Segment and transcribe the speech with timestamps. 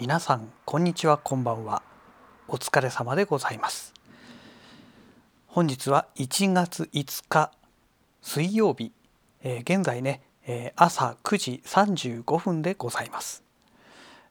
[0.00, 1.82] 皆さんこんにちはこんばんは。
[2.48, 3.92] お疲れ様でございます。
[5.46, 7.52] 本日は1月5日
[8.22, 8.92] 水曜日、
[9.42, 13.44] えー、現在ね、えー、朝9時35分でございます、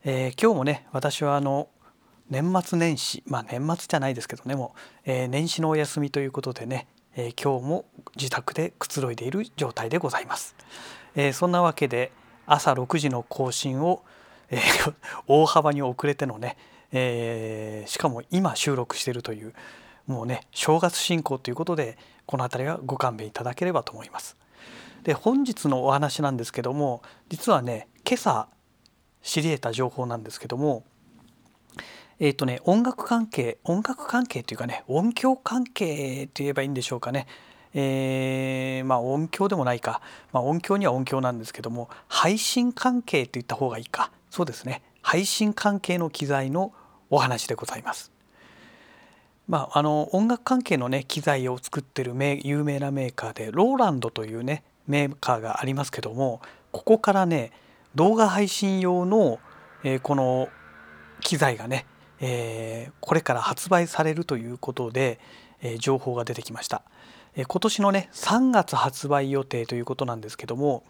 [0.04, 1.68] えー、今日もね私はあの
[2.32, 10.56] 年末年始まあ年末じゃないですけどねもう、え年始のお休みということでね、え今日も自宅でくつろいでいる状態でございます、
[11.15, 12.11] えそんなわけで
[12.47, 14.04] 朝6時の更新を
[14.52, 14.94] えー、
[15.28, 16.58] 大幅に遅れてのね、
[16.92, 19.54] えー、しかも今収録しているという
[20.08, 24.38] もうね正月進行ということでこの辺りはご勘弁いただければと思います。
[25.04, 28.48] で本日のお話なんですけども実はね今朝
[29.22, 30.84] 知り得た情報なんですけども
[32.20, 37.28] えっ、ー、とね音楽関係音楽関係というかね音響関係と言えばいいんでしょうかね。
[37.73, 40.02] えー、まあ音響でもないか、
[40.34, 44.11] まあ、音響には音響なんですけども配信関係といった方がいいか。
[44.30, 46.73] そうですね配信関係の機材の
[47.09, 48.11] お話でございます。
[49.47, 52.13] まあ、あの音楽関係のね機材を作ってる
[52.44, 56.39] 有名なメーカーでローランドというねメーカーがありますけども
[56.72, 57.52] ここからね
[57.95, 59.39] 動画配信用の、
[59.83, 60.50] えー、この
[61.22, 61.88] 機材がね、
[62.19, 65.19] えー、これから発売されるということで、
[65.61, 66.83] えー、情報が出てきました、
[67.35, 70.83] え今年のね3月発売予定ということなんですけども、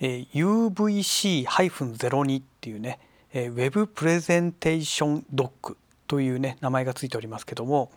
[0.00, 2.98] え UVC-02 っていうね、
[3.32, 7.90] え Web プレゼンテーションドックというね名前がついておりますけども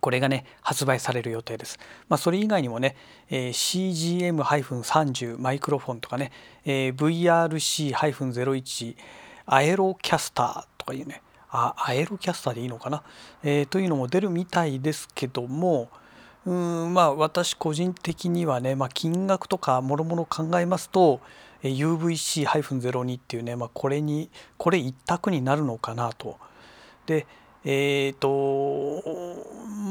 [0.00, 1.78] これがね発売される予定です。
[2.08, 2.96] まあ、それ以外にもね、
[3.30, 6.30] え CGM-30 マイクロフォンとかね、
[6.64, 8.96] え VRC-01
[9.46, 13.02] アエロキャスターとかいうねあアエロキャスターでいいのかな、
[13.42, 15.90] えー、というのも出るみたいですけども、
[16.44, 21.20] うんまあ私個人的にはね、まあ、金額とかもろもろ考えますと
[21.62, 26.38] UVC-02 っていうね、まあ、これにこれ一択になるのかなと。
[27.06, 27.26] で
[27.64, 28.24] えっ、ー、
[29.02, 29.02] と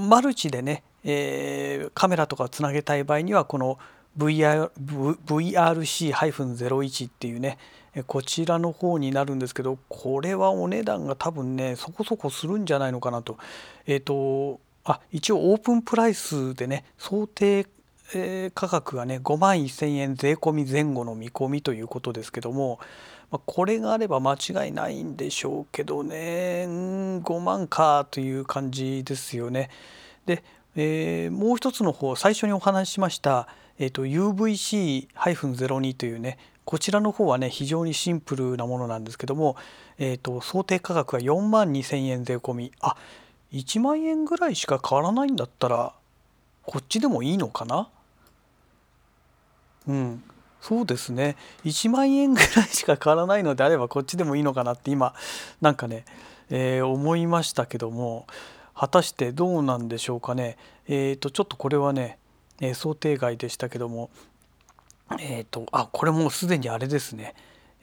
[0.10, 3.80] マルチでね、えー、カメラとかつなげたい場合にはこの
[4.18, 7.58] VR VRC-01 っていうね
[8.08, 13.38] こちらの方になるんですけどこれはお値段が多分ねそこそこするんじゃないのかなと。
[13.86, 14.60] えっ、ー、と
[14.92, 17.66] あ一応オープンプライスでね想定
[18.54, 22.80] 価格がね5万1,000円税込み前後の見込みということですけども、
[23.46, 29.70] これがあれば間違いないんでしょうけどね5万かという感じですよね。
[30.26, 30.44] で、
[30.76, 33.48] えー、もう一つの方最初にお話ししました、
[33.80, 39.56] えーと、UVC-02 というねこちらの方はね非常にシンプルなものなんですけども、
[39.98, 42.96] えーと、想定価格が4万2,000円税込みあ
[43.54, 45.94] 1万円ぐらいしか変わらないんだったら
[46.66, 47.90] こっちでもいいのかな？
[49.88, 50.24] うん。
[50.62, 51.36] そうですね。
[51.66, 55.14] 1万円ぐらいしか変わらないのであればこっちでもいいのかなって今
[55.60, 56.06] なんかね、
[56.50, 58.28] えー、思いましたけども
[58.76, 60.58] 果たしてどうなんでしょうかね？
[60.88, 62.20] えっ、ー、とちょっとこれはね、
[62.62, 64.12] えー、想定外でしたけども
[65.20, 67.34] えっ、とあこれもうすでにあれですね。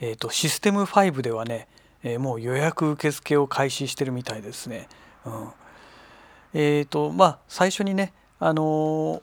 [0.00, 1.66] えっ、とシステム5ではね、
[2.04, 4.88] えもう予約受付を開始してるみたいですね。
[5.28, 9.22] うん、えっ、ー、とまあ最初にねあのー、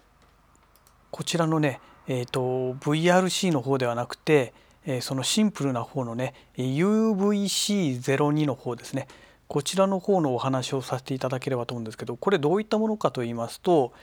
[1.11, 4.53] こちらのねえーと、VRC の方ではなくて、
[4.85, 9.07] えー、そのシンプルな方のね UVC02 の方ですね
[9.47, 13.93] こちらの方のお話をさせていただければと思うんですけどこれどういったものかと言いますと,、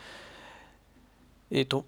[1.51, 1.85] えーと、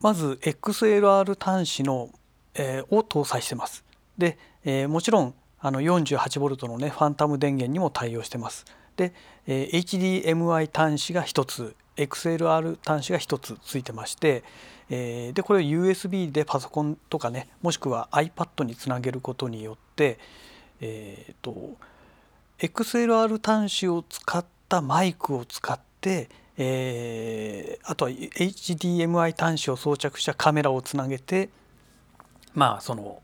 [0.00, 2.10] まず XLR 端子の、
[2.54, 3.84] えー、を搭載してます。
[4.16, 8.66] で、えー、もちろんあの 48V のねファンタム電源にも対応してます。
[8.96, 9.14] で、
[9.46, 14.44] えー、HDMI 端子が1つ XLR 端子が1つついてまして、
[14.90, 20.18] えー、でこれを USB でパソコンとかねもしくは iPad につなげることによって、
[20.82, 21.78] えーと、
[22.58, 31.48] XLR 端子を使ったマイクを使って、えー、あとは HDMI 端子を装着したカメラをつなげて
[32.52, 33.22] まあその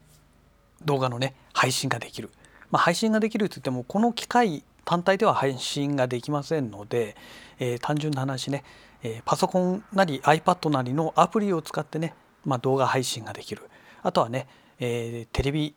[0.84, 2.30] 動画のね配信ができる、
[2.70, 7.16] まあ、配信ができるといってもこの機械単体では配信ができませんので、
[7.58, 8.64] えー、単純な話ね、
[9.02, 13.62] えー、パソコンなり iPad なりのアプリを使ってね、まあ、動画配信ができる。
[14.02, 14.48] あとはね、
[14.78, 15.76] えー、テレビ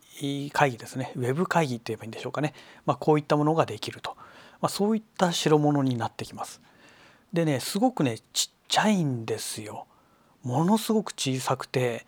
[0.54, 1.12] 会議ですね。
[1.16, 2.54] ウェブ会議って言えばいいんでしょうかね、
[2.86, 4.16] まあ、こういったものができると、
[4.62, 6.62] まあ、そういった代物になってきます。
[7.34, 9.88] でねすごくねちっちゃいんですよ。
[10.44, 12.06] ものすごく小さくて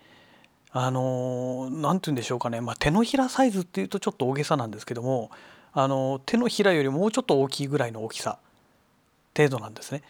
[0.78, 5.32] あの何て言うんでしょうかね、まあ、手のひらサイズっていうとちょっと大げさなんですけども
[5.72, 8.40] あの手のひらよりもうちょっと大きいぐらいの大きさ
[9.38, 10.04] 程度なんですね。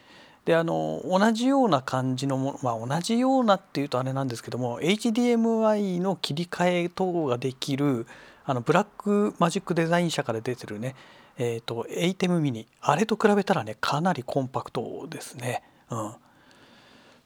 [0.46, 8.08] であの同じような感じのものまあ同じようなっていうとあれなんですけども HDMI の切り替え等ができる
[8.44, 10.96] あの Blackmagic Design 社から出てるね
[11.38, 15.62] えっ、ー、と ATEM Mini あれと比べたらねかなりコンパクトですね。
[15.92, 16.14] うん、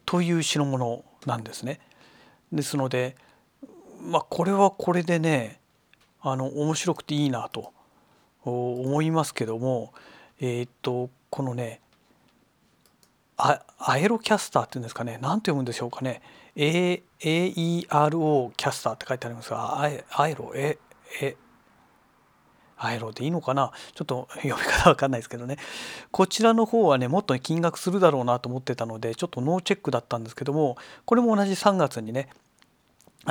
[0.05, 1.79] という代物なんですね。
[2.51, 3.15] ですので
[4.01, 5.59] まあこれはこれでね
[6.21, 7.71] あの面白くていいなと
[8.43, 9.93] 思いますけども
[10.41, 11.81] えっ、とこのね
[13.37, 16.21] アエロキャスターっていうんですかね何て読むんでしょうかね。
[16.55, 20.03] AERO キャスターって書いてありますがアエ
[20.35, 20.51] ロ？
[20.55, 20.77] え
[21.21, 21.37] え
[22.77, 23.71] アエロでいいのかな？
[23.93, 25.57] ちょっと読み方わかんないですけどね。
[26.11, 32.27] こちらの方はねもっと金額するだろうなと思ってたのでちょっとノーチェックだったんですけどもこれも同じ3月にね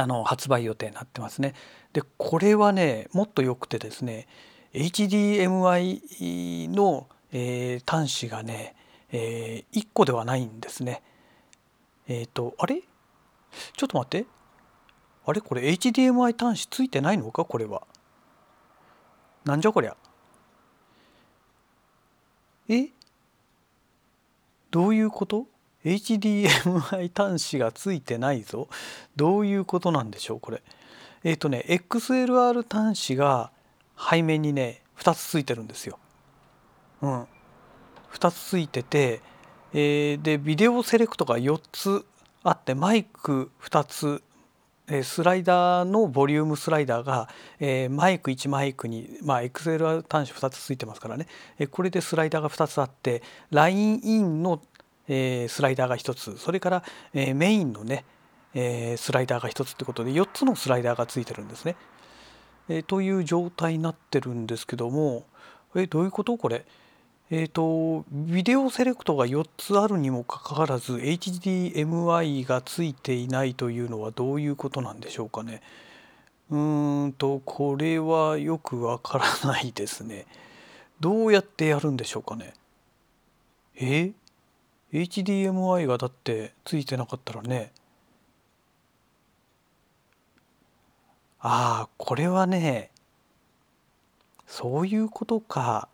[0.00, 1.54] あの発売予定になってますね。
[1.92, 4.28] でこれはねもっと良くてですね
[4.72, 8.76] HDMI の、えー、端子がね、
[9.10, 11.02] えー、1個ではないんですね。
[12.06, 12.82] えっ、ー、とあれ？
[13.76, 14.26] ちょっと待って。
[15.26, 15.40] あれ？
[15.40, 17.44] これ HDMI 端子ついてないのか？
[17.44, 17.82] これは。
[19.44, 19.96] なんじゃこりゃ。
[22.68, 22.88] え？
[24.70, 25.46] どういうこと？
[25.84, 28.68] HDMI 端子がついてないぞ。
[29.16, 30.62] どういうことなんでしょうこれ。
[31.24, 33.50] えっ、ー、とね XLR 端子が
[33.98, 35.98] 背面にね2つついてるんですよ。
[37.02, 37.26] うん。
[38.12, 39.20] 2つついてて、
[39.72, 42.04] えー、でビデオセレクトが4つ
[42.42, 44.22] あってマイク2つ
[45.02, 47.28] スライダーのボリュームスライダーが、
[47.60, 51.26] えー、マイク1マイクに、まあ、XLR 端子2つついてますからね、
[51.58, 54.62] えこれでスライダーが2つあってラインインの
[55.08, 56.82] えー、スライダーが1つそれから、
[57.14, 58.04] えー、メインのね、
[58.54, 61.76] えー、スライダーが1つってことで4つのスライダーがついてるんですね。
[62.70, 65.24] えという状態になってるんですけども
[65.74, 66.66] えどういうことこれ？
[67.30, 75.60] えっ、とビデオセレクトが4つあるにもかかわらず HDMI がついていないというのはどういうことなんでしょうかね。
[76.50, 80.26] うーんとこれはよくわからないですね。
[81.00, 82.54] どうやってやるんでしょうかね。
[83.76, 84.12] え
[84.92, 87.72] HDMI がだってついてなかったらね。
[91.40, 92.90] ああこれはね
[94.46, 95.88] そういうことか。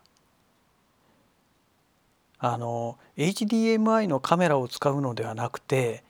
[2.38, 6.05] あの HDMI のカメラを使うのではなくて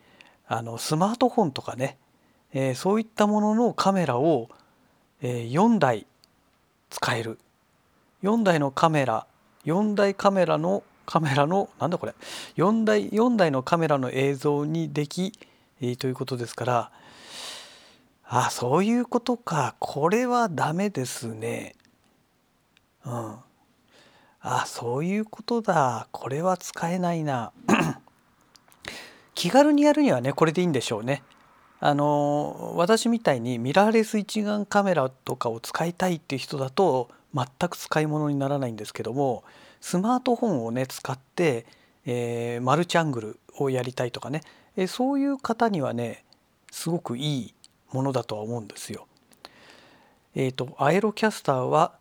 [0.48, 1.96] あのスマートフォンとかね、
[2.52, 4.48] えー、そういったもののカメラを、
[5.22, 6.06] えー、4台
[6.90, 7.38] 使える。
[8.25, 9.26] 4台のカメラ
[9.64, 12.14] 4台カメラのカメラのなんだこれ。
[12.56, 15.32] 4台 ,4 台のカメラの映像にでき、
[15.98, 16.90] ということですから。
[18.26, 19.76] あそういうことか。
[19.78, 21.74] これはダメですね。
[23.04, 23.36] うん。
[24.40, 26.08] あそういうことだ。
[26.10, 27.52] これは使えないな。
[29.34, 31.22] 気軽にやるにはねこれでいいんでしょうね。
[31.80, 39.44] あの私みたいにミラーレス一眼カメラとかを使いたいっていう人だと全く使い物にならないんですけども
[39.84, 41.66] スマートフォンをね使って、
[42.06, 44.40] えー、マルチアングルをやりたいとかね、
[44.78, 46.25] えー、そういう方にはね
[46.72, 47.54] すごくいい
[47.92, 49.06] ものだとは思うんですよ。
[50.34, 51.98] えっ、ー、とアエロキャスターは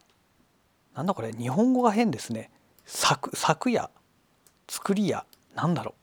[0.96, 2.52] なんだこれ日本語が変ですね。
[2.86, 3.90] 昨昨夜
[4.70, 5.94] 作りやなんだろ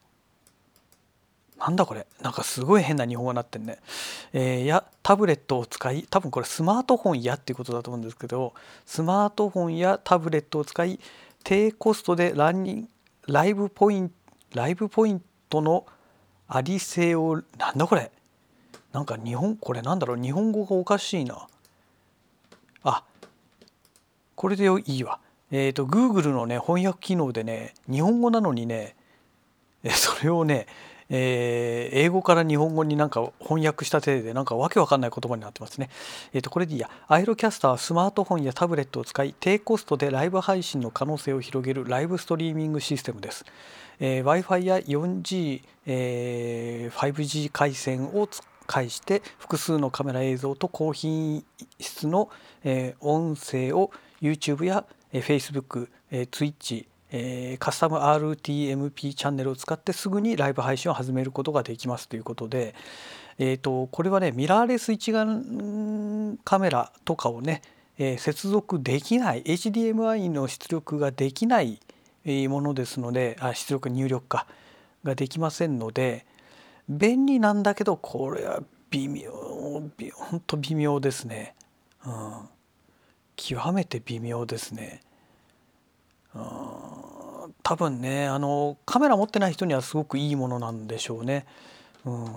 [1.56, 3.78] うなんだこれなんかすごい変な日本語になってんね。
[4.34, 8.52] えー、やタブレットを使い多分これスマートフォンやっていうことだと思うんですけど
[8.84, 11.00] スマートフォンやタブレットを使い
[11.44, 12.88] 低コストでランニン
[13.26, 14.14] ライブポイント
[14.54, 15.86] ライブポイントの
[16.48, 18.10] あり性をなんだこれ？
[18.92, 20.16] なんか日本これなんだろう？
[20.16, 21.46] 日本語がおかしいな。
[22.82, 23.04] あ
[24.34, 25.20] これでいいわ。
[25.52, 28.96] えっ、ー、と Google のね翻訳機能でね日本語なのにね
[29.88, 30.66] それをね
[31.10, 35.90] えー、英語から日本語になんか翻訳したせいでなんかわけわかんない言葉になってますね。
[36.32, 36.88] えっ、ー、とこれでいいや。
[37.08, 43.44] アイロキャスターはスマートフォンやタブレットを使い低コストでライブ配信の可能性を広げるライブストリーミングシステムです。
[43.98, 48.28] えー、Wi-Fi や 4G、えー、5G 回線を
[48.66, 51.44] 介して複数のカメラ映像と高品
[51.80, 52.30] 質の、
[52.62, 53.90] え、音声を
[54.22, 62.74] YouTube や、Facebook、えー、Twitch えー、カスタム RTMP チャンネルを使ってすぐにライブ配信を始めることができますということで、
[63.38, 67.62] えーと、これはねミラーレス一眼カメラとかをね、
[67.98, 71.80] えー、接続できない HDMI の出力ができない
[72.24, 74.46] ものですのであ出力入力か
[75.02, 76.26] ができませんので
[76.88, 81.54] 便利なんだけどこれは微妙本当微妙ですね、
[82.04, 82.32] うん、
[83.36, 85.00] 極めて微妙ですね。
[86.34, 91.46] 多分ねあのカメラ持ってない人にはすごくいいものなんでしょうね。
[92.04, 92.34] うん、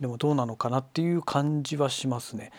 [0.00, 2.52] でもどうなのかなっていう感じはしますね。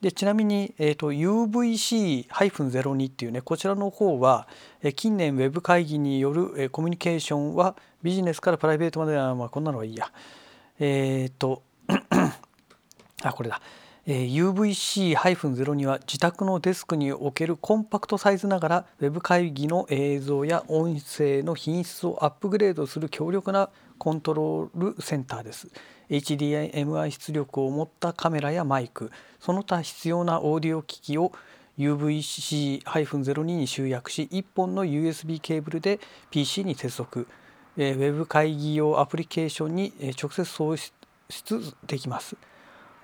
[0.00, 4.46] でちなみに、えーと、UVC-02 っていうねこちらの方は、
[4.80, 10.12] え近年ウェブ会議による、えコミュニケーションはビジネスからプライベートまでは、まあ、こんなのはいいや。
[10.78, 11.62] えっ、 ー、と
[13.22, 13.60] あこれだ。
[14.08, 25.68] UVC-02 は自宅のデスクにおけるコンパクトサイズながら Web 会議の映像や音声の品質をアップグレードする強力なコントロールセンターです。
[26.08, 31.32] HDMI 出力を持ったカメラやマイクその他必要なオーディオ機器を
[31.78, 36.00] UVC-02 に集約し1本の USB ケーブルで
[36.30, 37.28] PC に接続、
[37.76, 42.38] えー、ウェブ会議用アプリケーションに直接送出できます。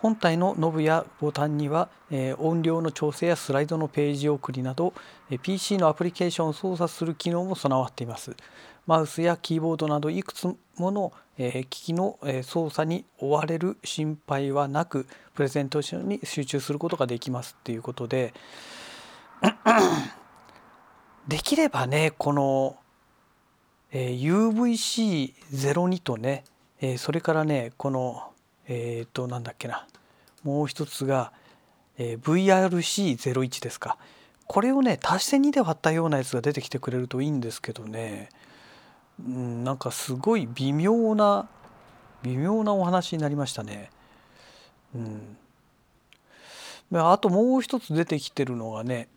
[0.01, 4.93] 本体のノブやボタンには、えー、音量の調整やスライドのページ送りなど、
[5.31, 8.37] えー、PC のアプリケーションを操作する機能も備わっています。
[8.87, 10.47] マウスやキーボードなどいくつ
[10.77, 18.35] もの、えー、機器の、え操作に追われる心配はなくプレゼンテーションに集中することができますっていうことで
[21.27, 22.77] できればねこの、
[23.91, 26.45] え UVC02 とね、
[26.81, 28.34] えそれからねこの
[28.69, 29.87] えっ、となんだっけな。
[30.43, 31.33] もう一つが、
[31.99, 33.99] えー、VRC01 ですか。
[34.47, 38.29] これをね足して2で割ったようなやつが出てきてくれるといいんですけどね、
[39.19, 41.49] うん、なんかすごい微妙な
[42.23, 43.91] 微妙なお話になりましたね。
[44.95, 45.37] うん、
[46.93, 49.09] あともう一つ出てきてるのがね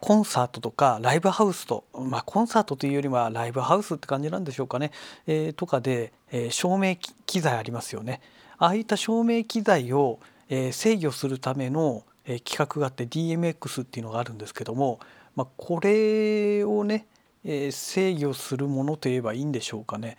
[0.05, 4.91] コンサートとかライブハウスと、まあ、コンサートというよりはライブハウスって感じなんでしょうかね、
[5.25, 6.95] えー、とかで、えー、照明
[7.25, 8.21] 機材ありますよね。
[8.59, 14.99] ああいった照明機材を、えー、制御するための、え企画があって DMX っていうのがあるんですけども、
[15.35, 17.07] まあ、これをね、
[17.43, 20.17] え制御するものといえばいいんでしょうかね。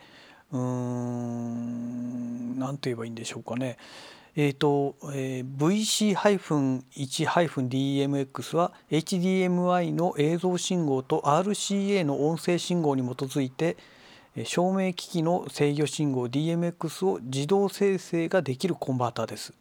[0.51, 3.77] うーん何と言えばいいんでしょうかね。
[4.39, 13.79] えーとえー、VC-1-DMX は HDMI の映像信号と RCA の音声信号に基づいて
[14.45, 19.55] 照明機器の制御信号 DMX を自動生成ができるコンバーターです。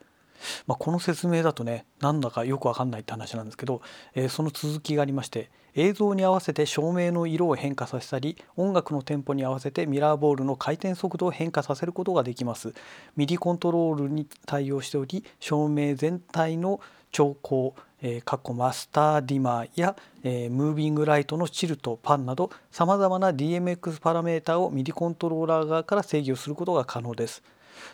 [0.68, 3.82] まあ、この説明だとねなんだかよくわかんないって話なんですけど、
[4.14, 12.74] えー、その続きがありまして映像に合わせて照明の色を変化させたり音楽のテンポに合わせてミラーボールの回転速度を変化させることができます
[13.18, 16.80] MIDI コントロールに対応しており照明全体の
[17.12, 17.74] 調光
[18.08, 27.42] えー、マスターディマーや、えー、ムービングライトのチルトパンなどさまざまな DMX パラメータを MIDI コントローラー側から制御することが可能です。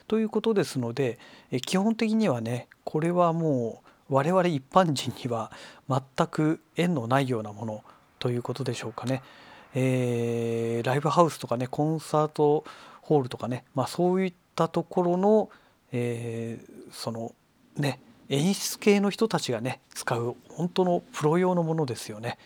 [0.08, 1.18] ということですので、
[1.50, 5.52] えー、基本的にはねこれはもう我々一般人には
[5.90, 7.84] 全く縁のないようなもの
[8.20, 9.24] ということでしょうかね。
[9.74, 12.66] えー、ライブハウスとかねコンサート
[13.02, 15.50] ホールとかね、まあ、そういったところの、
[15.94, 17.34] えー、その
[17.78, 22.38] ね演出系の人たちがね使う本当のプロ用のものですよね。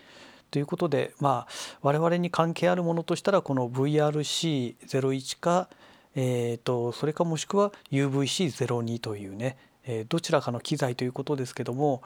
[0.52, 5.68] ということでまあ我々に関係あるものとしたらこの VRC01 か、
[6.14, 12.01] えーとそれかもしくは UVC02 というねえどちらかの機材ということですけども、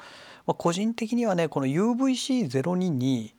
[0.46, 3.34] ま個人的にはねこの UVC02 に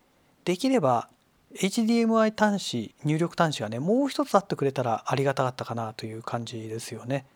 [0.45, 1.09] できれば
[1.55, 7.27] HDMI 端子入力端子がねもう一つあってくれたらありがたかったかなという感じですよね。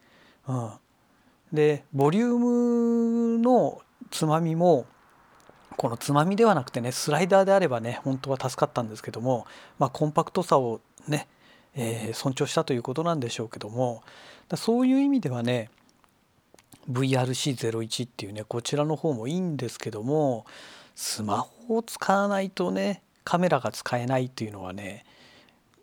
[0.46, 0.70] うん、
[1.52, 4.86] でボリュームのつまみも
[5.76, 9.46] このつまみではなくてねスライダーであればね本当は助かったんですけども、
[9.78, 11.26] まあ、コンパクトさをね、
[11.74, 14.02] えー、尊重したということなんでしょうけども
[14.54, 15.70] そういう意味ではね
[16.90, 20.44] VRC01 っていうねこちらの方もいいんですけども
[20.94, 25.04] スマホを使わないとねカメラが使えないっていうのはね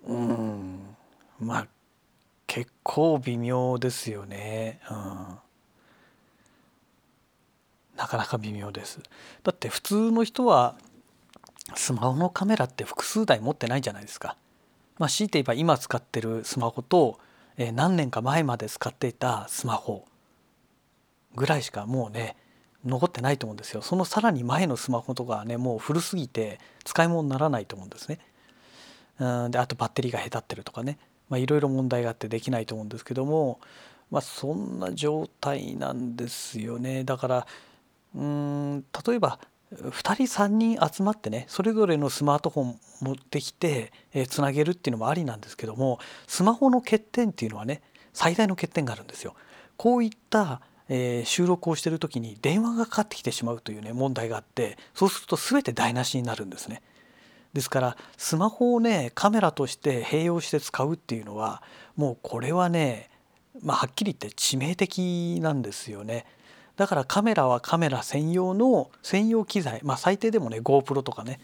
[0.05, 0.95] うん
[1.39, 1.67] まあ
[2.47, 4.79] 結構微妙ですよね。
[4.89, 4.97] うん
[7.95, 8.99] なかなか微妙です。
[9.43, 10.75] だって普通の人は
[11.75, 14.35] スマホのカメラって複数台持ってないじゃないですか。
[14.97, 17.19] まあ、強いて言えば今使ってるスマホと、
[17.57, 20.05] え何年か前まで使っていたスマホ
[21.35, 22.35] ぐらいしかもうね
[22.85, 23.81] 残ってないと思うんですよ。
[23.81, 28.19] そのさらに前のスマホとかはねもう古すぎて使い物にならないと思うんですね。
[29.19, 30.97] うんであとバッテリーがへたってるとかね。
[31.33, 33.61] いろいろ問題があってできないと思うんですけども
[34.09, 37.03] まあそんな状態なんですよね。
[37.03, 37.47] だから
[38.15, 39.39] うん例えば
[39.71, 43.93] 2人3人集まってねそれぞれのスマートフォン持ってきて
[44.27, 49.35] つな、えー、げるっていうのもありなんですけどもスマホの欠点っていうのはね最大の欠点があるんですよ。
[49.77, 56.81] こういった、えー、収録をしてる時に電話がかかってきてしまうというね問題があってそうすると全て台無しになるんですね。
[57.53, 61.61] ですからスマホをねカメラとして併用して使うっていうのは
[61.95, 63.09] もうこれはね
[63.61, 66.25] まあ、はっきり言って致命的なんですよね。
[66.77, 71.39] だからカメラはカメラ専用の専用機材まあ最低でもね GoPro とかね、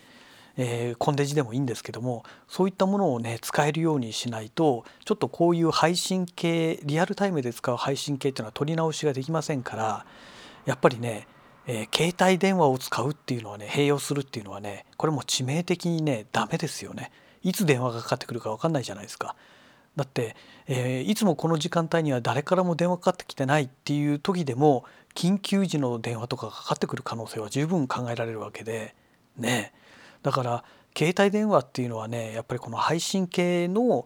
[0.57, 10.05] えー、コンデジでもいいんですけどもそういったものをね使えるようにしないとちょっとこういう配信系リアルタイムで使う配信系っていうのは取り直しができませんから
[10.65, 11.27] やっぱりね、
[11.67, 17.11] えー、携帯電話を使うっていうのはね併用するっていうのはねこれも致命的にねダメですよね。
[17.43, 19.35] いつ電話がかかってくるか分かんないじゃないですか。
[19.95, 20.35] だって、
[20.67, 24.85] えー、いつもこの時間帯には誰からも電話かかってきてないっていう時でも
[25.15, 28.95] 緊急時の電話とかかかってくる可能性は十分考えられるわけで
[29.37, 29.86] ねえ
[30.23, 30.63] だから
[30.97, 34.05] 携帯電話っていうのはねやっぱりこの配信系の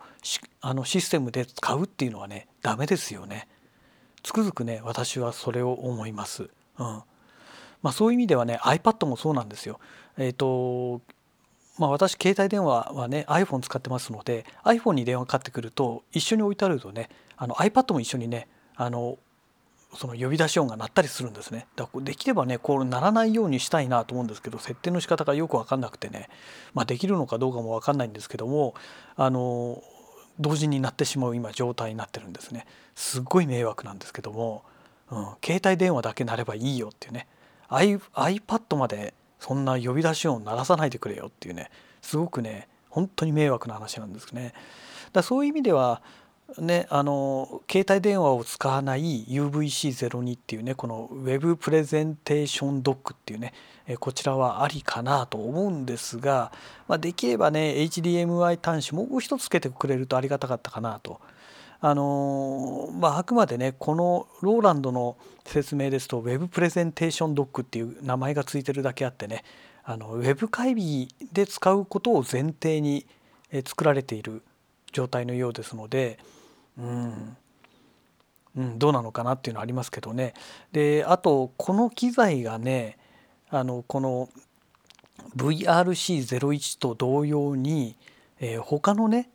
[0.60, 3.48] あのシステムで使うっていうのはねダメですよね。
[4.24, 6.50] つくづくね私はそれを思います。
[6.78, 7.04] うん
[7.82, 9.80] まあ、そういう意味ではね iPad もそうなんですよ。
[10.18, 11.02] えっ、ー、と
[11.80, 19.18] まあ、私携帯電話はね iPhone 使ってますので iPhone に電話かかってくると一緒に置いてあるとねあの iPad も一緒にねあの
[19.94, 21.68] その呼び出し音が鳴ったりするんですね。
[21.76, 26.30] だからできればねこうならないようにしたいなと思うんですけど設定の仕方がよく分かんなくてね、
[26.74, 28.74] まあ、できるのかどうかも分かんないんですけども
[29.18, 29.84] あの
[30.40, 32.66] 同時になってしまう今状態になってるんですね。
[32.96, 34.64] すっごい迷惑なんですけども、
[35.10, 37.28] うん、携帯電話だけなればいいよっていうね。
[37.70, 41.70] iPad までそんな呼び出し音鳴らさないでくれよっていうね。
[42.02, 44.54] すごくね本当に迷惑な話なんですね。
[45.14, 46.02] だそういう意味では
[46.58, 53.54] ね、あの携帯電話を使わない UVC02 っていうねこの Web プレゼンテーションドックっていうね
[54.00, 56.52] こちらはありかなと思うんですが、
[56.88, 61.22] まあ、できればね HDMI 端子もう一つつけてくれるとありがたかったかなと。
[61.84, 69.44] あのまあ、あくまでねこのローランドの説明ですと Web プレゼンテーションドックっていう名前がついてるだけあってね
[69.84, 73.08] あのウェブ会議で使うことを前提に
[73.66, 74.44] 作られている
[74.92, 76.20] 状態のようですので、
[76.78, 77.38] うん。
[78.56, 80.34] うん、どうなのかなっていうのはありますけどね。
[80.72, 82.98] であとこの機材がね
[83.50, 84.30] あのこの
[85.38, 87.96] VRC01 と同様に、
[88.40, 89.30] えー、他のね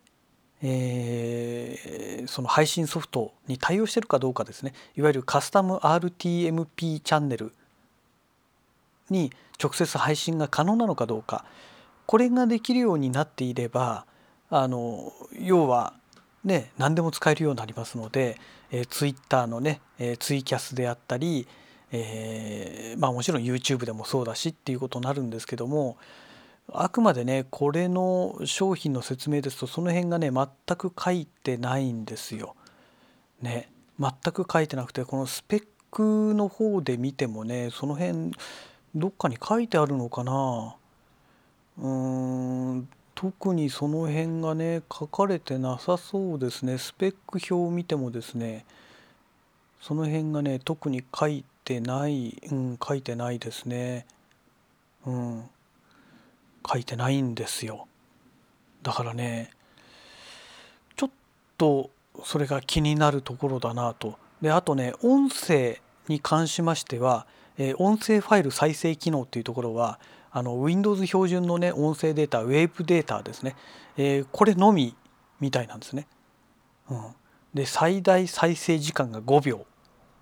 [0.63, 4.73] えー、その配信ソフトに対応してるかどうかですね。
[4.95, 7.53] いわゆるカスタム RTMP チャンネル
[9.11, 11.45] に直接配信が可能なのかどうか。
[12.07, 14.05] これができるようになっていれば
[14.49, 15.93] あの要は
[16.47, 18.39] ね何でも使えるようになりますので、
[18.71, 21.47] えー、Twitter のね、えー、ツイキャスであったり、
[21.91, 25.97] えー、まあもちろん YouTube でもそうだしっていうことになるんですけども
[26.73, 32.55] あくまでねこれの商品の説明ですとその辺がね全く書いてないんですよ。
[33.41, 38.31] ね全く書いてなくてこのスペックの方で見てもねその辺
[38.95, 40.75] どっかに書いてあるのかな
[41.79, 46.77] うーん特にその辺がね書かれてなさそうですね。
[46.77, 48.63] スペック表を見てもですね。
[49.81, 54.05] その辺がね特に書いてないうん書いてないですね。
[55.07, 55.49] うん。
[56.71, 57.87] 書いてないんですよ。
[58.83, 59.49] だからね
[60.95, 61.09] ちょっ
[61.57, 61.89] と
[62.23, 64.19] それが気になるところだなと。
[64.43, 67.25] であとね音声に関しましては、
[67.57, 69.99] え、音声ファイル再生機能っていうところは
[70.37, 73.55] あの Windows 標準のね音声データウェブデータですね、
[73.97, 74.95] えー、これのみ
[75.39, 76.07] みたいなんですね、
[76.91, 76.99] うん、
[77.55, 79.65] で最大再生時間が5秒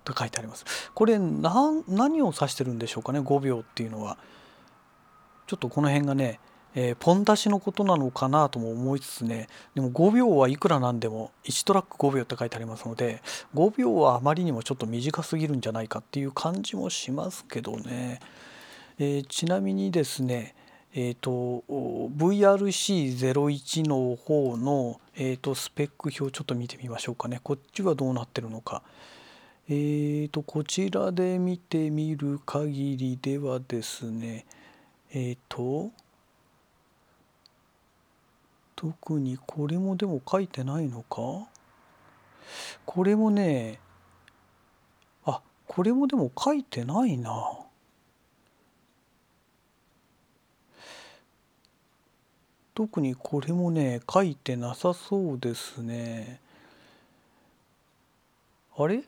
[0.04, 0.64] と書いてあります。
[0.94, 4.16] これ何を指してるんでしょうかね5秒っていうのは。
[5.46, 6.40] ちょっとこの辺がね、
[6.74, 9.48] えー、ポン出しのことなのかなとも思いつつね。
[9.74, 13.22] でも5秒はいくらなんでも1トラック5秒って書いてありますので
[13.54, 18.20] 5秒はあまりにもちょっと短すぎるんじゃないかっていう感じもしますけどね、
[18.98, 20.54] えー、ちなみにですね
[20.98, 27.38] えーと、VRC01 の方の、えーと、スペック表ちょっと見てみましょうかね。
[27.42, 28.82] こっちはどうなってるのか。
[29.68, 34.46] えーとこちらで見てみる限りではですね
[35.12, 35.90] えっ、ー、と
[38.74, 41.46] 特にこれもでも書いてないのか？
[42.86, 43.80] これもね
[45.26, 47.65] あこれもでも書いてないな。
[52.76, 56.40] 特にこれもね書いてなさそうですね。
[58.76, 59.02] あれ？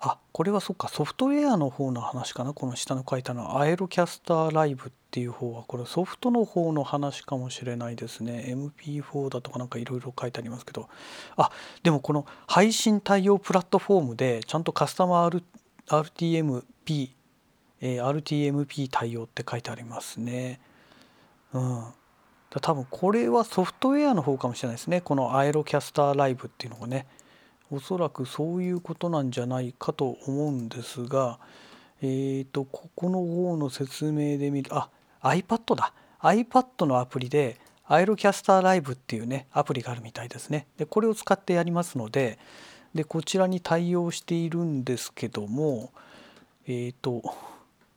[0.00, 0.88] あこれはそっか。
[0.88, 2.52] ソフトウェアの方の話かな？
[2.52, 3.60] この下の書いたのは。
[3.60, 8.44] アエロキャスターライブっていう方はこれソフトの方の話かもしれないですね。
[8.48, 10.88] MP4 だとかなんかいろいろ書いてありますけど。
[11.36, 11.52] あ
[11.84, 15.42] でもこの配信対応プラットフォームでちゃんとカスタマー
[15.86, 17.10] RTMP、
[17.80, 20.58] えー、RTMP 対応って書いてありますね。
[21.54, 21.84] うん。
[22.60, 25.00] 多分これはソフトウェアの方かもしれないですね。
[25.00, 27.06] このアエロキャスターライブっていうのがね。
[27.70, 31.40] おそらくそういうことなんじゃないかと思うんですが
[32.02, 34.90] えっ、ー、とここの方の説明で見るあ
[35.22, 35.92] iPad だ。
[36.20, 40.66] iPad のアプリでアイロキャスターライブっていうねアプリがあるみたいですね。
[40.76, 42.38] でこれを使ってやりますので
[42.94, 45.90] でこちらに対応しているんですけども
[46.66, 47.34] えっ、ー、と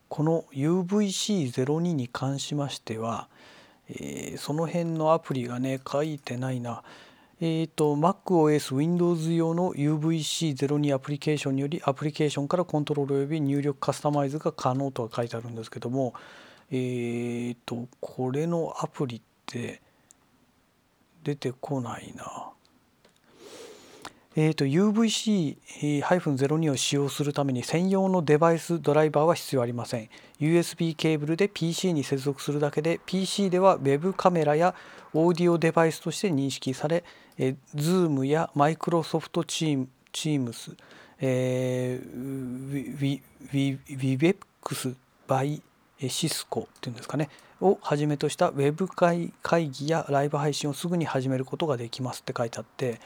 [0.09, 3.27] この UVC02 に関しましては、
[3.89, 6.84] えー、その辺のアプリがね書いてないな
[7.39, 16.15] えーと、MacOS、Windows 用の UVC02 アプリケーションによりアプリケーションからコントロールおよび入力カスタマイズが可能とは書いてあるんですけども、
[16.71, 19.82] えーと、これのアプリって
[21.23, 22.26] 出てこないな。
[24.39, 30.10] えーと、UVC-02 を使用するために専用のデバイスドライバーは必要ありません。
[30.39, 34.76] USB ケーブルで PC に接続するだけで PC では Web カメラや
[35.15, 37.04] オーディオデバイスとして認識され、
[37.39, 39.32] え Zoom や Microsoft
[40.12, 40.78] Teams、
[41.19, 43.19] えー、
[43.52, 44.95] WebEx
[45.28, 45.63] by
[46.08, 49.34] シスコっていうんですかねをはじめとしたウェブ会
[49.71, 53.02] 議やライブ配信をすぐに始めることができますって書いてあって、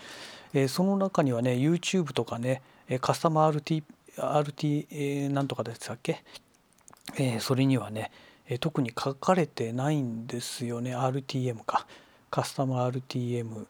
[0.53, 2.61] えその中にはね YouTube とかね
[2.99, 3.83] カスタマー RT,
[4.17, 6.23] RT、えなんとかでしたっけ、
[7.17, 8.11] えそれにはね
[8.59, 10.95] 特に書かれてないんですよね。
[10.95, 11.87] RTM か。
[12.29, 13.65] カスタマー RTM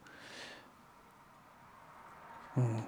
[2.58, 2.84] うん。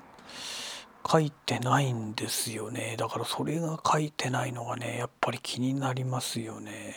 [1.09, 2.95] 書いてないんですよね。
[2.97, 6.95] だからそれが書いてないのがねやっぱり気になりますよね。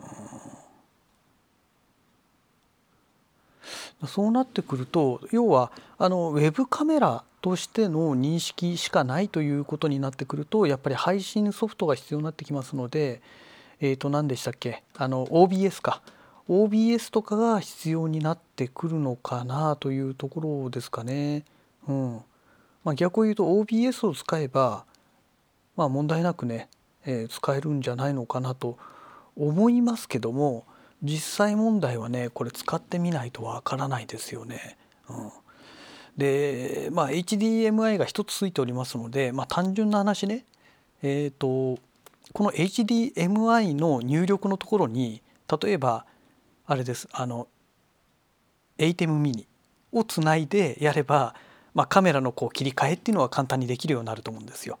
[0.00, 0.55] うん。
[4.04, 13.22] そうなってくると要はあのウェブカメラとしての認識しかないということになってくるとやっぱり配信ソフトが必要になってきますので
[13.80, 14.82] えっ、ー、と何でしたっけ？
[14.96, 16.02] あの OBS か。
[16.48, 21.44] OBS とかが必要になってくるのかなというところですかね。
[21.88, 22.22] うん。
[22.84, 24.84] まあ、逆を言うと OBS を使えば、
[25.76, 26.68] まあ、問題なくね、
[27.04, 28.78] えー、使えるんじゃないのかなと
[29.36, 30.64] 思いますけども
[31.02, 34.76] 実際問題はねこれ使ってみないとわからないですよね。
[35.08, 35.30] うん、
[36.16, 40.44] でまあ HDMI が1つついておりますので、まあ、単純な話ね
[41.02, 41.80] え、ー、と
[42.32, 45.22] この HDMI の入力のところに
[45.62, 46.06] 例えば
[46.66, 47.46] あれですあの
[48.78, 49.46] ATEM ミニ
[49.92, 51.34] をつないでやれば、
[51.74, 54.78] まあ、カメラのこう切り替えっていうのは簡単にできるようになると思うんですよ。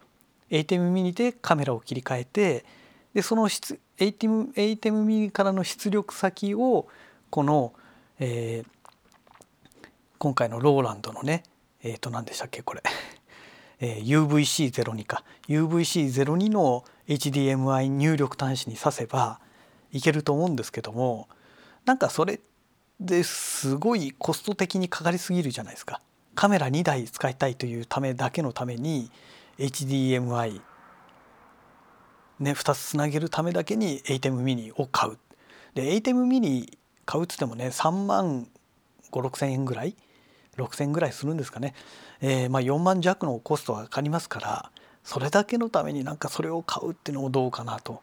[0.50, 2.64] ATEM ミニでカメラを切り替えて
[3.14, 6.86] でその質 ATEM, ATEM からの出力先を
[7.30, 7.72] この、
[8.18, 11.44] えー、今回のローランドのね
[11.82, 12.82] えっ、ー、と何でしたっけこれ、
[13.80, 19.40] えー、UVC02 か UVC02 の HDMI 入力端子に挿せば
[19.92, 21.28] いけると思うんですけども
[21.84, 22.40] なんかそれ
[22.98, 26.00] ですごいコスト的にかかりすぎるじゃないですか。
[26.34, 29.10] カメラ2台使いたいというためだけのために
[29.58, 30.60] HDMI
[32.38, 35.18] ね2つつなげるためだけに ATEM mini を買う。
[35.74, 38.48] で ATEM mini 買うっつってもね3万
[39.12, 39.96] 5,6,000円ぐらい
[40.56, 41.74] ？6,000円ぐらいするんですかね、
[42.20, 44.70] えー、まあ4万弱のコストがかかりますから
[45.04, 48.02] それだけのためになんかそれを買うっていうのもどうかなと。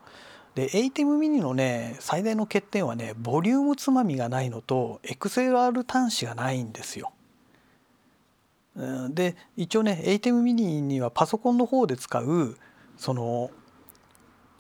[0.56, 7.12] で ATEM mini のね最大の欠点はねボリュームつまみがないのと XLR 端子がないんですよ。
[9.10, 12.58] で一応ね ATEM mini にはパソコンの方で使う
[12.98, 13.52] その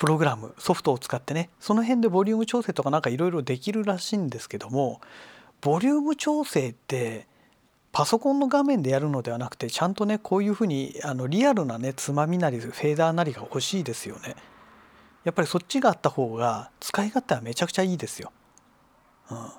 [0.03, 4.99] プログラムソフトを使ってねその辺でボリューム調整とかなんかいろいろできるらしいんですけども
[5.61, 7.25] ボリューム調整って
[7.93, 14.35] パソコンの画面でやるのではなくてちゃんとねこういうふうにあのリアルなねつまみなりフェーダーなりが欲しいですよね。
[15.23, 18.33] やっぱりそっちがあった方が使い勝手はめちゃくちゃいいですよ。
[19.31, 19.51] うん、も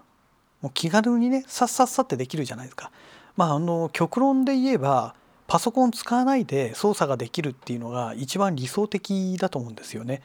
[0.64, 2.90] う気軽にねさっさっさってできるじゃないですか。
[3.38, 5.14] まああの極論で言えば
[5.46, 10.20] パソコン使わないで操作ができるっていうのが一番理想的だと思うんですよね。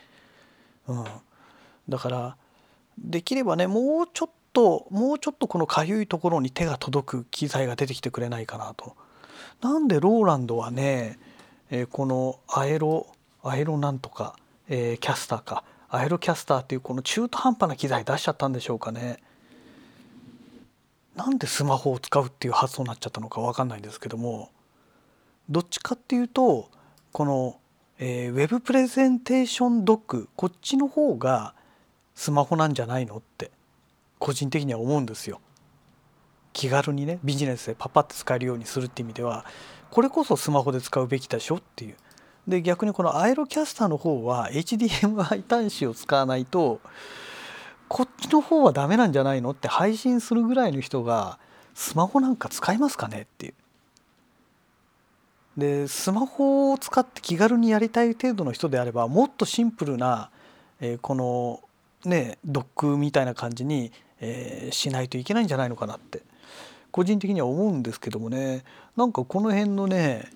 [0.89, 1.05] うん、
[1.87, 2.37] だから
[2.97, 8.95] できればねもうちょっともうちょっとこのかゆいところに手が届く機材が出てきてくれないかなと。
[9.61, 11.17] なんでローランドはね、
[11.69, 13.07] えー、このアエロ
[13.43, 14.35] アエロなんとか
[14.69, 19.17] えー、キャスターかアエロキャスターっていうこの中途半端な機材出しちゃったんでしょうかね。
[21.15, 24.51] なんでスマホを使うっていう発想になっちゃったのか分かんないんですけども
[25.49, 26.69] どっちかっていうと
[27.11, 27.59] この、
[28.01, 31.53] えー、ウェブプレゼンテーションドックこっちの方が
[32.15, 33.51] スマホなんじゃないのって
[34.19, 35.41] 個人的には思うんですよ。
[36.53, 39.45] 気軽にねビジネスでパパって使えるようにするって意味では
[39.91, 41.95] これこそスマホで使うべきでしょっていう。
[42.47, 46.79] で逆にこのアイロキャスターの方は HDMI 端子を使わないと
[47.89, 51.37] こっちの方はダメなんじゃないのって配信するぐらいの人が
[51.73, 53.53] スマホなんか使いますかねっていう。
[55.57, 60.29] でスマホを使って気軽にやりたい程度の人であればもっとシンプルな、
[60.79, 61.61] えー、この
[62.05, 66.21] ねドックみたいな感じに、えー、しないといけないんじゃないのかなって
[66.91, 68.63] 個人的には思うんですけどもね
[68.95, 70.29] なんかこの辺のね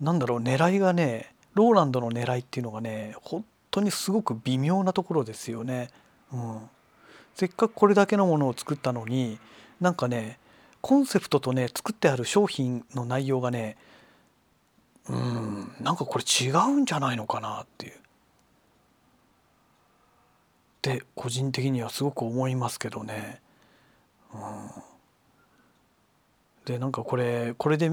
[0.00, 5.90] なんだろう狙いがねローランドの狙いっていうのがね本当にすごく微妙なところですよね。
[6.32, 6.60] うん、
[7.34, 9.38] せっかくこれだけのものを作ったのに
[9.80, 10.38] なんかね
[10.80, 13.76] コンセプトとね作ってある商品の内容がね
[15.08, 17.92] うんなんかこれ違うんじゃないのかなっていう。
[17.92, 17.96] っ
[20.82, 23.40] て個人的にはすごく思いますけどね。
[24.34, 24.82] うん
[26.64, 27.90] でなんかこれこれで、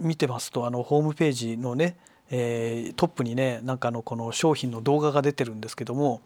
[0.00, 1.96] 見てますとあのホームページのね、
[2.30, 6.20] えー、トップにねなんかのこの商品の動画が出てるんですけども、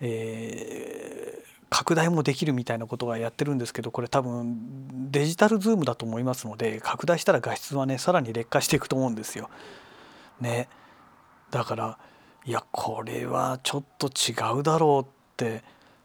[0.00, 9.48] えー、拡大もできるみたいなことがやってるんですけどこれ多分デジタルズームだと思いますので拡大したら画質はねさらに劣化していくと思うんですよ。
[10.40, 10.68] ね
[11.50, 11.98] だから
[12.44, 15.62] いやこれはちょっと違うだろうって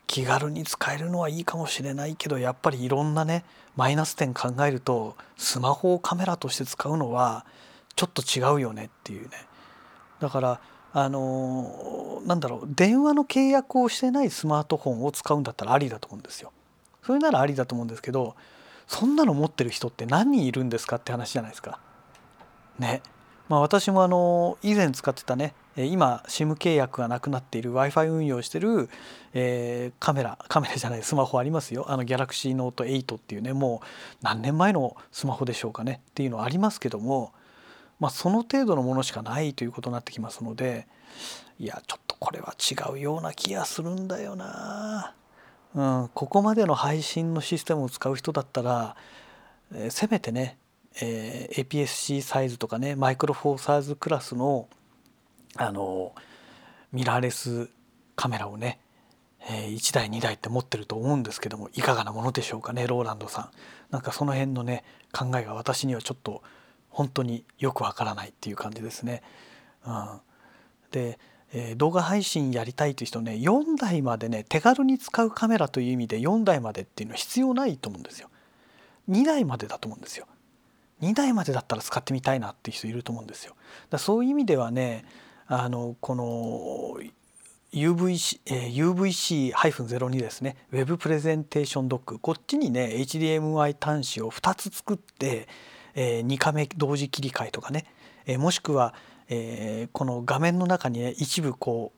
[0.08, 3.44] 気軽に使えるのはいいかもしれないけどやっぱりいろんなね
[3.76, 7.46] マイナス点考えるとスマホをカメラとして使うのは
[7.96, 9.30] ちょっと違うよねっていうね
[10.20, 10.62] だから
[10.94, 11.24] あの
[12.26, 16.52] なんだろう電話の契約をしてないスマートフォンを使うんだったらありだと思うんですよ。
[17.04, 18.36] それならありだと思うんですけど
[18.88, 21.80] そんなの持ってる人って何人いるんですかって話じゃないですか。
[22.80, 23.02] ね。
[23.48, 28.90] まあ私もあの以前使ってたね今 SIM 契約がなくなっている w i f i 運用してる、
[29.34, 33.88] えー、カメラカメラじゃないスマホありますよあの Galaxy Note 8っていうねもう
[34.22, 37.34] 何年前のスマホでしょうかねっていうのはありますけども、
[38.00, 40.88] まあ、その程度のものしかないということになってきますので
[41.60, 45.14] いやちょっとこれは違うような気がするんだよな。
[45.76, 48.96] うん、ここまでの配信のシステムを使う人だったら、
[49.72, 50.58] えー、せめてね、
[51.00, 54.68] えー、APS-C サイズとかねマイクロフォーサーズクラスの
[55.56, 56.16] あの
[56.92, 57.70] ミラーレス
[58.16, 58.80] カメラをね、
[59.48, 63.50] えー、1台2台って持ってると思うんですけどもいかがなものでしょうかねローランドさん。
[63.92, 64.84] なんかその辺のね
[65.14, 66.42] 考えが私にはちょっと
[66.90, 69.22] 本当によくわからないっていう感じですね。
[69.86, 70.22] うん、
[70.90, 71.20] で、
[71.58, 78.30] えー、動画配信やりたいという人ね4台までね手軽に使うカメラという意味で4台までっていうのは必要ないと思うんですよ。
[79.10, 80.28] 2台までだと思うんですよ。
[81.02, 83.56] 2台までだったら使ってみたいなっていう人いると思うんですよ。
[83.90, 85.06] だそういう意味ではね
[85.48, 87.00] あのこの
[87.72, 95.48] UVC、え UVC-02 ですね Web プレゼンテーションドックこっちにね HDMI 端子を2つ作って、
[95.94, 97.86] え2カメ同時切り替えとかね、
[98.26, 98.94] えもしくは、
[99.30, 101.94] えこの画面の中にね一部こ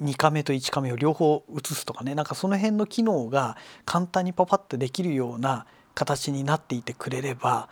[0.00, 7.68] う2カメと1カメを両方映すとかねなんかその辺の機能が簡単にパパッとできるような形になっていてくれれば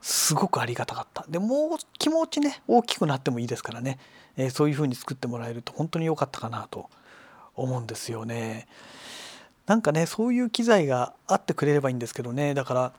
[0.00, 1.24] すごくありがたかった。
[1.28, 3.98] でもう気持ちね大きくなってもいいですからね、
[4.36, 6.90] えー、そういうふうに作ってもらえると本当に良かったかなと
[7.54, 8.68] 思うんですよね。
[9.66, 12.52] なんかねそういう機材があってくれればいいんですけどね。
[12.52, 12.92] だから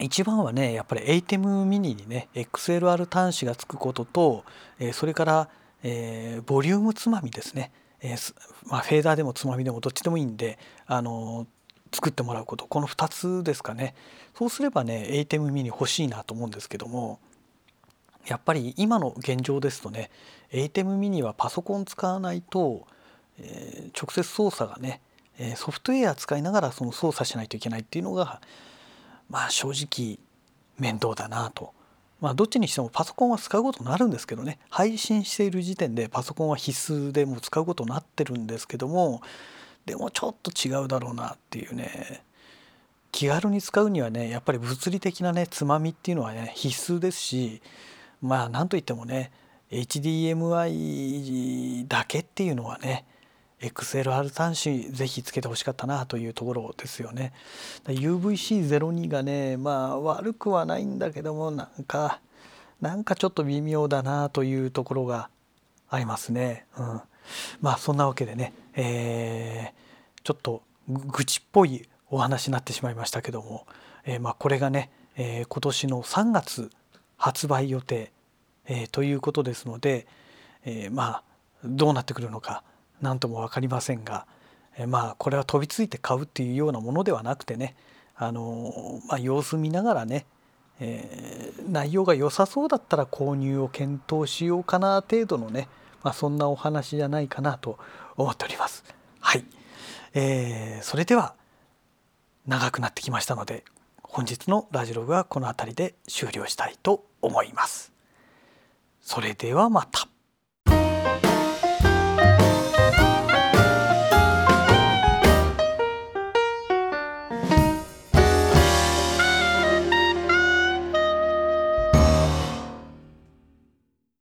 [0.00, 4.44] 一番はねやっぱり ATEM ミニにね XLR 端子がつくことと、
[4.78, 5.48] えー、それから、
[5.82, 8.34] えー、ボリュームつまみですね、えー
[8.66, 11.46] まあ、フェーダーでもつまみでもどっちでもいいんであの
[11.94, 12.66] 作ってもらうこと。
[12.66, 13.94] この2つですかね。
[14.34, 17.20] そうすればね ATEM mini 欲しいなと思うんですけども
[18.26, 20.10] やっぱり今の現状ですとね
[20.52, 22.86] ATEM mini はパソコン使わないと、
[23.38, 25.02] えー、直接操作がね
[25.56, 28.40] ソフトウェア使いながらその操作しないといけないっていうのが
[29.32, 30.18] まあ正直
[30.78, 31.72] 面倒だなと。
[32.20, 39.22] まあどっちにしてもパソコンは使うことになるんですけどね配信している時点でパソコンは必須でもう使うことになってるんですけども
[39.86, 42.22] でもちょっと違うだろうなっていうね
[43.10, 47.60] 気軽に使うにはねやっぱり物理的なねつまみっていうのはね必須ですし
[48.20, 49.32] まあ何といってもね
[49.72, 53.04] HDMI だけっていうのはね
[53.62, 57.32] XLR 端子ぜひつけてほしかったなというところですよね。
[57.86, 62.20] UVC02 がねまあ悪くはないんだけどもなんか
[62.80, 65.30] なんかちょっと微妙だなというところが
[65.88, 66.66] ありますね。
[66.76, 67.00] うん、
[67.60, 73.66] まあそんなわけでね、えー、ちょっと愚痴っぽいお話になってしまいましたけども、
[74.04, 76.70] えー、まあこれがね、えー、今年の3月
[77.16, 78.12] 発売予定
[78.66, 80.06] えー、ということですので、
[80.64, 81.22] えー、まあ
[81.64, 82.62] どうなってくるのか
[83.02, 84.26] 何とも分かりませんが、
[84.78, 87.76] え、まあこれは飛びついて買うっていうようなものではなくてね
[88.14, 90.26] あのまあ、様子見ながらね、
[90.78, 95.68] え内容が良さそうだったら購入を検討しようかな程度のね、
[96.02, 97.78] まあ、そんなお話じゃないかなと
[98.16, 98.84] 思っております。
[99.18, 99.44] はい、
[100.14, 101.34] えー、それでは
[102.46, 103.64] 長くなってきましたので
[104.02, 107.92] 本日のラジログはこの辺りで終了したいと思います。
[109.00, 110.11] それではまた。